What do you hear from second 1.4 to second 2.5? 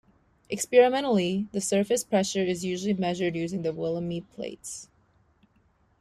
the surface pressure